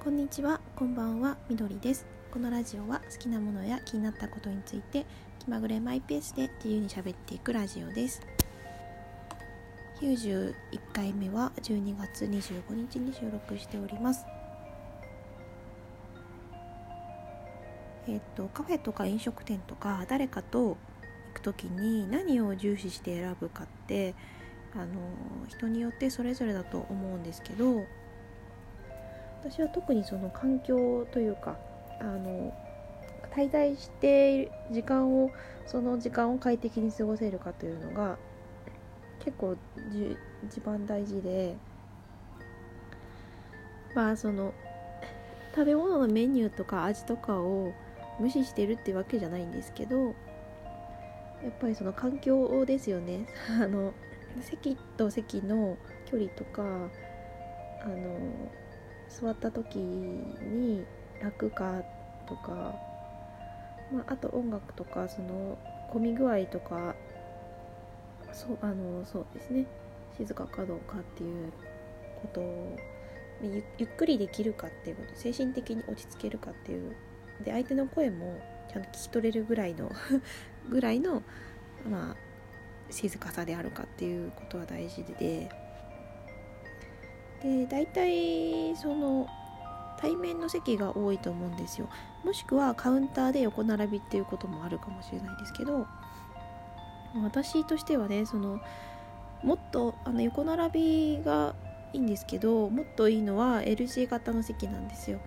[0.00, 2.06] こんにちは、こんばんは、みどりです。
[2.30, 5.04] このラジオは好きなものや気になったことについて
[5.40, 8.22] 気まぐれマイペースで自由に喋っていくラジオです。
[10.00, 10.54] 91
[10.92, 14.24] 回目は12月25日に収録しております。
[18.06, 20.76] えっと、カフェとか飲食店とか誰かと行
[21.34, 24.14] く時に何を重視して選ぶかって
[24.74, 24.86] あの
[25.48, 27.84] 人によってそれぞれだと思うんですけど
[29.42, 31.56] 私は特にその環境というか
[32.00, 32.52] あの
[33.34, 35.30] 滞在している時間を
[35.66, 38.18] その時間を快適に過ごせるかというのが
[39.20, 39.56] 結構
[39.90, 40.16] じ
[40.46, 41.56] 一番大事で
[43.94, 44.54] まあその
[45.54, 47.72] 食べ物のメニューとか味とかを
[48.20, 50.14] 無視してるってわけじゃないんですけど
[51.42, 53.26] やっぱりその環境ですよね。
[53.62, 53.92] あの
[54.40, 56.62] 席と席の距離とか
[57.82, 58.18] あの
[59.08, 60.84] 座った時に
[61.22, 61.82] 楽か
[62.26, 62.74] とか、
[63.92, 65.58] まあ、あと音楽とかその
[65.90, 66.94] 混み具合とか
[68.32, 69.66] そうあのそうですね。
[70.16, 71.52] 静かかどうかっていう
[72.22, 72.76] ことを
[73.42, 76.94] ゆゆっくりできるかっていうこと精神的に落ち着けるかっていう。
[77.44, 78.36] で相手の声も
[78.68, 79.90] ちゃんと聞き取れるぐらいの
[80.68, 81.22] ぐらいの
[81.88, 82.16] まあ
[82.90, 85.48] 静かさであるかっていうことは大事で
[87.42, 89.26] で大体その
[89.98, 91.88] 対面の席が多いと思うんですよ。
[92.24, 95.86] もしくはカウンターで横並びっていうこともあるかもしれないですけど
[97.22, 98.60] 私としてはねその
[99.42, 101.54] もっとあの横並びが
[101.92, 105.20] いいんですけどもっといいのは L 字型の席なんですよ。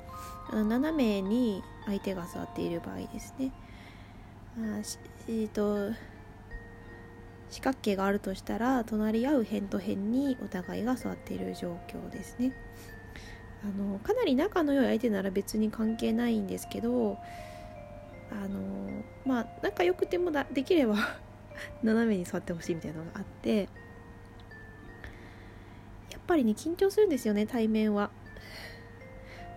[0.52, 3.52] 斜めに相手が座っている場合ですね。
[4.80, 5.94] あしえーと
[7.52, 12.54] 四角形があるとしたら隣り合う辺と辺にお互いが座っている状況ですね。
[13.64, 17.20] あのかなり仲の良い相手なら別に関係ないんですけど
[18.32, 20.96] あのまあ仲良くてもだできれば
[21.84, 23.70] 斜めに座ってほしいみたいなのがあって
[26.10, 28.10] やっぱりね緊張するんですよね対面は。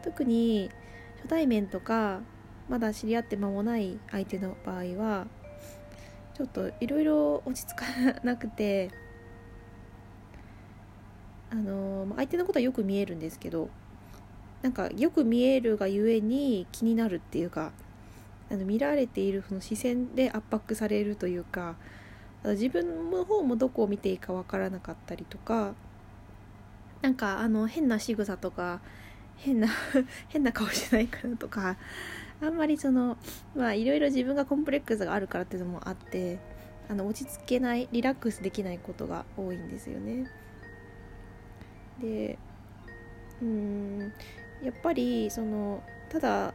[0.02, 0.70] 特に
[1.22, 2.20] 初対面とか
[2.68, 5.26] まだ知り合って間もない相手の場合は
[6.34, 7.84] ちょっといろいろ落ち着か
[8.24, 8.90] なくて
[11.50, 13.70] あの相手のことはよく見えるんですけど
[14.62, 17.72] なんかよく見えるがゆえに気になるっていうか
[18.50, 21.76] あの見られているその視線で圧迫されるというか
[22.44, 25.74] 自分の方もどこを見ていいかわからなかったりとか
[27.00, 28.80] なんかあの変な仕草とか
[29.36, 29.68] 変な
[30.28, 31.76] 変な顔してないかなとか
[32.40, 33.16] あんまりその
[33.54, 36.38] まあいろいろ自分がコンプレックスがあるからっていうのもあって
[36.88, 40.30] あの落ち着けないリラックスできないことが多いんですよね。
[42.00, 42.38] で
[43.40, 44.12] うん
[44.62, 46.54] やっぱりそのただ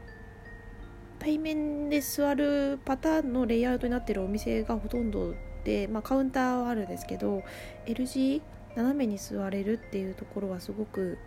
[1.20, 5.36] 対面で座るパターンのレイアウトになってるお店がほとんど
[5.66, 7.44] で、まあ、カウンターはあるんですけど
[7.86, 8.42] L 字
[8.76, 11.18] 斜めに座れるっていうところはすごく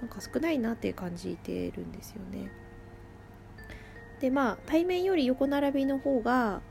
[0.00, 2.50] なんか少ないなって感じてるんですよね。
[4.22, 6.62] でまあ対面より横並びの方が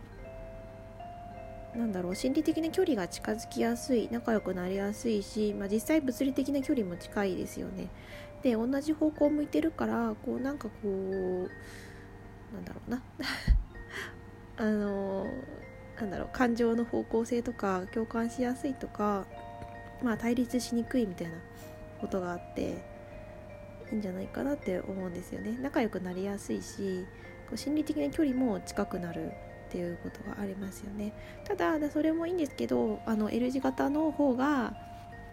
[1.76, 7.90] なんだろう心理的な距離が近づきやすい仲良くなりやすいし、まあ、実際物理的な距離も近いですよね。
[8.42, 11.50] で同じ方向を向いてるからこうなんかこう
[12.54, 13.04] なんだろうな
[14.58, 15.28] あの
[16.00, 19.26] なんだろう感情の方向性とか共感しやすいとか、
[20.02, 21.34] まあ、対立しにくいみたいな
[22.00, 22.84] ことがあって
[23.92, 27.06] いいんじゃないかなって思うんですよね仲良くなりやすいし
[27.52, 29.34] こう心理的な距離も近くなる
[29.68, 31.14] っていうことがありますよね
[31.46, 34.74] ただそれもいいんですけどあの L 字型の方が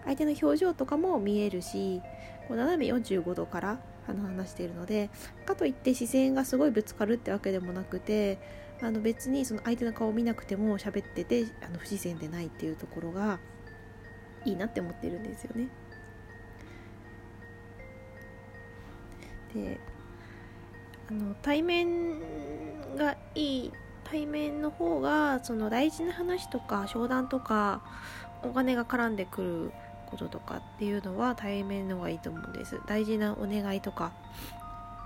[0.04, 2.02] 相手の表情とかも見えるし
[2.48, 5.10] こう斜め45度から話しているので
[5.46, 8.38] かといって視線がすごいぶつかるってわけでもなくて
[8.82, 13.38] あの別にその相手の顔を見なくても喋っててあの不自然でないっていうところが
[14.44, 15.68] いいなって思ってるんですよね。
[19.54, 19.80] で
[21.10, 22.18] あの対面
[22.96, 23.72] がいい
[24.04, 27.82] 対面の方がその大事な話とか商談とか
[28.42, 29.72] お金が絡んでくる
[30.06, 32.80] こととかっていうのは対面の方がいいと思うんです。
[32.86, 34.12] 大事なお願いとか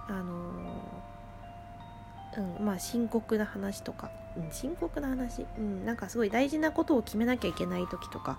[0.09, 0.53] あの
[2.37, 8.39] うんまあ深刻な話とか、うん、深刻な話、うん、なんかすごい大事なことを決めなきゃいけない時とか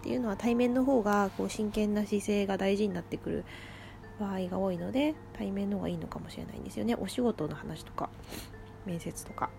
[0.00, 3.44] っていうのは対面の方がこう真剣な姿勢が大事になってくる
[4.20, 6.94] 場合が多いので対面の方がいいのかもしれないんですよね。
[6.94, 8.10] お仕事の話とか
[8.84, 9.50] 面接とか、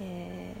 [0.00, 0.54] え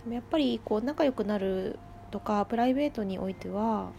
[0.00, 1.78] ー、でもやっぱりこう仲良くなる
[2.10, 3.90] とかプライベートにおいては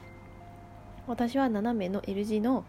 [1.07, 2.65] 私は斜めの L 字の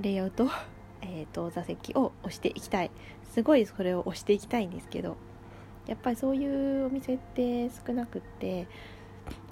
[0.00, 0.48] レイアウト、
[1.02, 2.90] えーと、座席を押していきたい。
[3.24, 5.16] すごいそれを押していきたいんですけど
[5.86, 8.66] やっぱりそういうお店って少なくって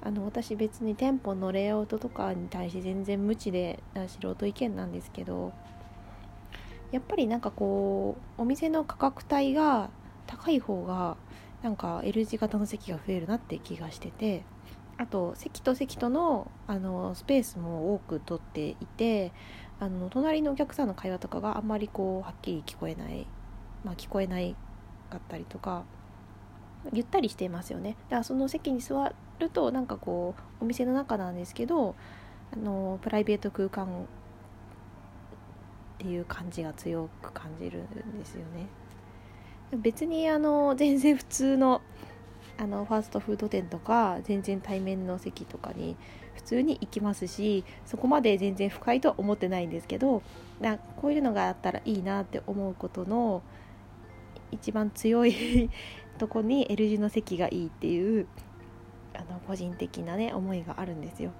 [0.01, 5.53] あの私別に店舗のレイアウトとかに対して全然無知で素人意見なんですけど
[6.91, 9.89] やっぱりなんかこうお店の価格帯が
[10.27, 11.17] 高い方が
[11.63, 14.45] なんか L 字型の席が増えるなって気がしてて
[14.97, 19.33] あと席と席とのあのスペースも多く取っていて
[19.79, 23.27] あの隣のお客さんの会話とかがあんまりこうはっきり聞こえない、
[23.83, 24.55] まあ、聞こえない
[25.09, 25.83] かったりとか
[26.93, 27.97] ゆったりしていますよね。
[28.09, 31.95] だからその席に座るとなんかこうお店の中なんですけど
[32.53, 33.87] あのプライベート空間っ
[35.97, 38.67] ていう感じが強く感じるんですよね。
[39.77, 41.81] 別にあの全然普通の
[42.57, 45.97] あのファーストフード店とか全然対面の席とかに
[46.35, 50.21] 普通に行きますしそこまで全然深いとは思ってないんですけど
[50.61, 53.41] なこういうのがあったらいいなって思うことの
[54.51, 55.69] 一番強い
[56.15, 58.27] とこに L 字の席がいいっていう
[59.13, 61.31] あの個人的なね思いがあるんですよ。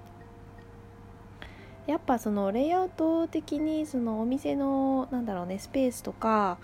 [1.86, 6.58] やっぱそのレイアウト的にそのお店のなんだろうねスペースとか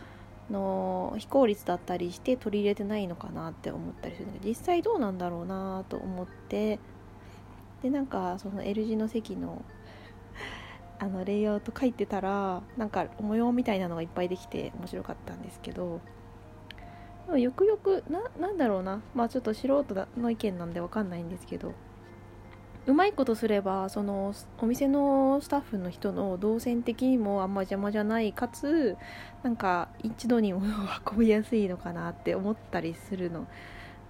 [0.50, 4.26] の非効率だったりして取り入れてないのかなって思ったりする。
[4.26, 6.78] んだけど実際どうなんだろうなと思って。
[7.82, 9.62] でなんかその L 字の席の
[11.00, 16.00] あのレイアウト書いてたらなんか模様みたいなのがいっぱいできて面白かったんですけど。
[17.32, 19.00] でもよくよくななんだろうな。
[19.14, 21.72] まあちょっと素人の意見なんで分かんないんですけど。
[22.86, 28.96] うまいことすればそのお店のスタッフの人の動線的にもあんま邪魔じゃないかつ
[29.44, 30.76] なんか一度に物を
[31.12, 33.46] 運びやすいのかなって思ったりするの。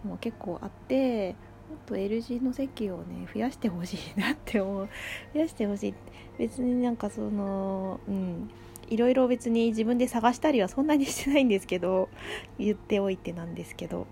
[0.03, 1.37] も結構あって
[1.69, 4.89] もっと L 字の席をね増やしてほしいなって思う。
[5.33, 5.95] 増やしてほしい。
[6.39, 8.51] 別になんかそのうん。
[8.93, 12.09] いろいろ別に自分で探したりはそんなにしてないんですけど
[12.59, 14.07] 言っておいてなんですけど。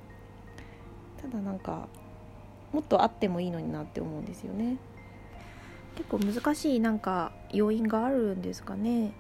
[1.21, 1.87] ただなんか
[2.73, 4.79] もっとあってもいいのになって思うんですよね。
[5.97, 9.13] 結構難しいなんか要因があるんですかね。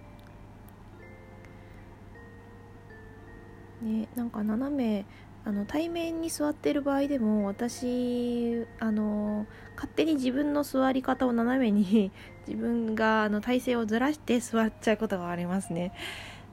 [3.82, 5.04] ねなんか斜め
[5.44, 12.12] あの対面に座ってる場合でも私あの勝手に自分の座り方を斜めに
[12.46, 15.92] 自分があの体勢をずらして座っちゃうことがありますね。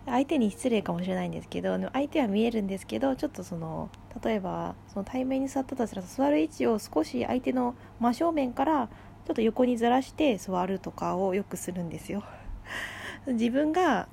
[0.05, 3.89] 相手に失礼かもしれないんですけど相手は見えるんですけどちょっとその
[4.23, 8.87] 例えばその対面に座ったとしたら座る位置を少し相手の真正面から
[9.25, 12.23] ちょっと横にずらして座るとかをよくするんですよ。
[13.27, 14.07] 自分が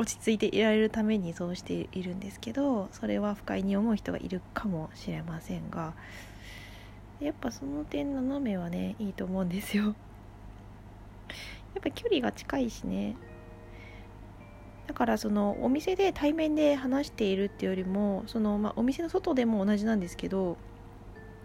[0.00, 5.92] 落ち着いていられるためにそうしているんですけどそれは不快に思う人がいるかもしれませんが
[7.20, 9.84] やっぱその点斜めはねいいと思うんですよ。
[9.84, 9.94] やっ
[11.82, 13.14] ぱ距離が近いしね。
[14.86, 20.56] だからそのお店で対面で話しているっていうよりもその、まあ、お店の外でも同じなんですけど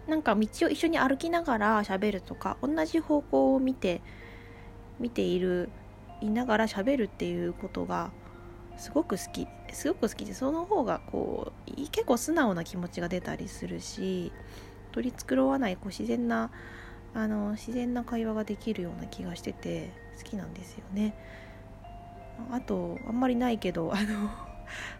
[0.08, 4.00] なんか道を一緒に歩きながら喋るとか同じ方向を見て
[4.98, 5.68] 見ている
[6.20, 8.10] いながら喋るっていうことが
[8.76, 14.32] すごく好きすごく好きでその方がこう結構素直な気持ちが出たりするし
[14.92, 16.50] 取り繕わないこう自然な
[17.14, 21.14] あの自然な会話ができるような気がしてて好きなんですよね。
[22.50, 24.30] あとあんまりないけどあの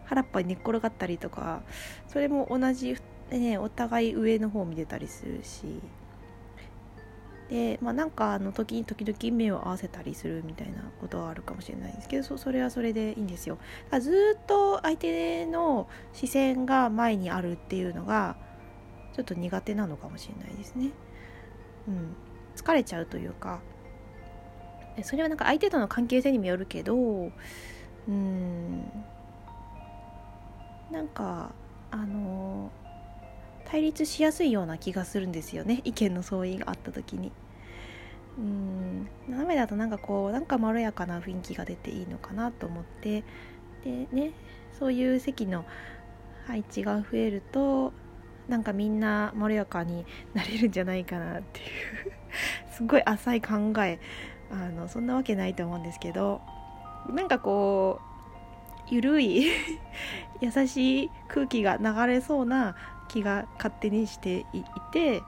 [0.05, 1.61] 原っぱに寝っ転がったりとか
[2.07, 2.97] それも同じ
[3.29, 5.81] ねお互い上の方を見てたりするし
[7.49, 13.57] でまあなんかあの時に時々目を合わせたりするみたいなことはあるかもしれないんですけどそれはそれでいいんですよ。
[13.89, 18.35] だずっと相手の視線が前にあるっていうのが
[19.13, 20.91] ちょっと苦手なのかもしれないですね。
[21.87, 22.15] うん。
[22.55, 23.61] 疲れちゃうというか。
[25.03, 28.79] それはなんか相手との関係性にもよるけどうん。
[30.91, 31.51] なんか
[31.91, 32.71] あの
[33.69, 35.81] 対立しやすいような気がするんですよね。
[35.83, 37.33] 意見の相違があった時に。
[38.37, 39.09] うん。
[39.27, 43.23] 斜めだとなんかこうなんかまろやかな雰囲気が出ていいのかなと思って。
[43.83, 44.31] でね
[44.79, 45.65] そういう席の
[46.45, 47.93] 配置が増えると
[48.47, 51.67] なんかみんなまろやかになれるんじゃないかなっていう。
[52.71, 53.99] すごい浅い考え。
[54.49, 56.41] あのそんなわけないと思うんですけど。
[57.09, 59.47] なんかこうゆるい
[60.39, 62.75] 優しい空気が流れそうな
[63.07, 65.21] 気が勝手にしていて、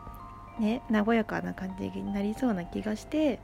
[0.60, 3.40] ね、和やかな感じになりそうな気がして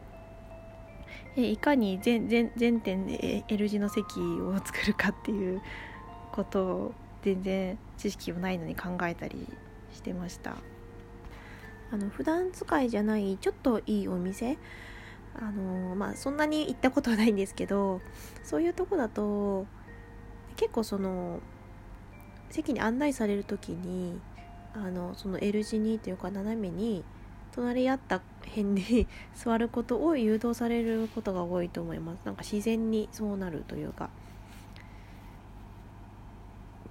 [1.37, 5.61] えいかに全全全店で L 字の席を作るかっていう
[6.31, 9.47] ことを全然知識もないのに考えたり
[9.93, 10.55] してました。
[11.91, 14.57] あの普段使いじゃないちょっといいお店
[15.35, 18.01] あのまあそんなに行ったことはないんですけど
[18.43, 19.67] そういうとこだと
[20.55, 21.41] 結構その
[22.49, 24.19] 席に案内される時に
[24.73, 27.03] あのその L 字にというか斜めに
[27.51, 34.09] 隣り合った辺に 座ることを誘導されることが多いと思いますなんか自然にそうなるというか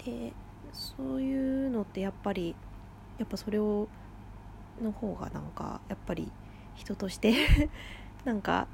[0.05, 0.33] で
[0.73, 2.57] そういうのってやっぱり
[3.19, 3.89] やっぱそれを
[4.83, 6.33] の方がなんかやっぱり
[6.75, 7.35] 人として
[8.25, 8.67] なんか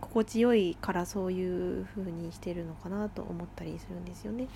[0.00, 4.48] 心地よいからそういう風にしてるのかなと思ったりするんですよね。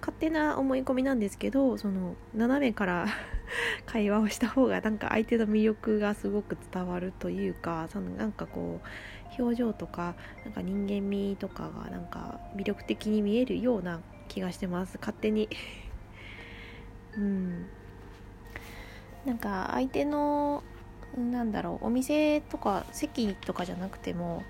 [0.00, 3.06] 勝手な思い込みなんですけどその斜めから
[3.86, 10.14] 会話をした方がなんか相手の魅力がすごく伝わるというかそのなんかこう表情とか
[10.44, 14.96] なんか人間味とかがなんか魅力的に見えるような気がしてます。
[14.98, 15.48] 勝手に。
[17.16, 17.66] うん。
[19.24, 20.62] なんか相手の
[21.16, 24.42] なんだろうお店とか席とかじゃなくても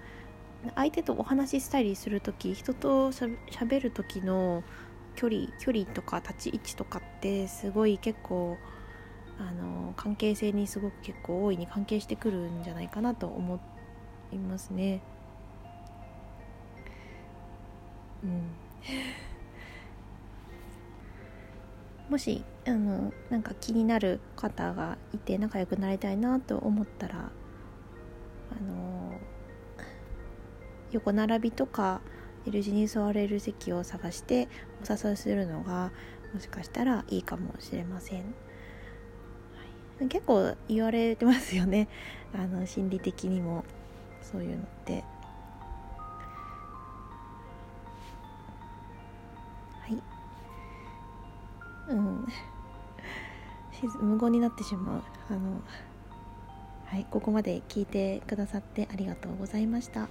[0.74, 4.64] 相手とお話ししたりする時人としゃべる時の
[5.14, 8.56] 距離距離とか立ち位置とかってすごい結構
[9.38, 13.60] あの関係性にすごく結構大いに関係してくるんじゃないかなと思
[14.32, 15.02] いますね。
[18.22, 18.54] うん、
[22.08, 27.30] もしあのなんか気になる方がいて仲良くなりたいなと思ったら
[28.50, 29.18] あの
[30.92, 32.00] 横並びとか
[32.46, 34.48] L 字に座れる席を探して
[34.86, 35.92] お誘いするのが
[36.34, 38.24] もしかしたらいいかもしれません、は
[40.04, 41.88] い、結構言われてますよね。
[42.34, 43.64] あの心理的にも。
[44.20, 45.04] そういうのって。
[49.82, 50.02] はい。
[51.90, 52.26] うん。
[54.00, 55.02] 無言になってしまう。
[55.30, 55.60] あの
[56.86, 57.06] はい。
[57.10, 60.08] ここまで聞いてくださってありがとうございました。